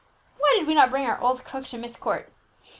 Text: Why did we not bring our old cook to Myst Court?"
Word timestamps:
Why 0.39 0.55
did 0.57 0.65
we 0.65 0.73
not 0.73 0.89
bring 0.89 1.05
our 1.05 1.21
old 1.21 1.43
cook 1.45 1.67
to 1.67 1.77
Myst 1.77 1.99
Court?" 1.99 2.33